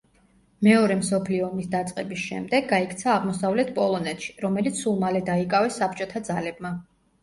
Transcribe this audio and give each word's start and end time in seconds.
მეორე 0.67 0.95
მსოფლიო 1.01 1.43
ომის 1.49 1.67
დაწყების 1.75 2.25
შემდეგ 2.31 2.67
გაიქცა 2.73 3.13
აღმოსავლეთ 3.19 3.73
პოლონეთში, 3.79 4.35
რომელიც 4.49 4.85
სულ 4.85 5.01
მალე 5.09 5.27
დაიკავეს 5.33 5.83
საბჭოთა 5.83 6.29
ძალებმა. 6.37 6.79